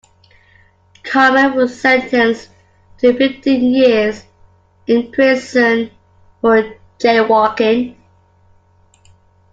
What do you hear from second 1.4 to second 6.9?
was sentenced to fifteen years in prison for